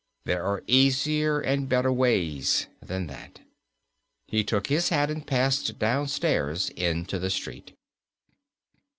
[0.25, 3.41] There are easier and better ways than that."
[4.27, 7.77] He took his hat and passed downstairs into the street.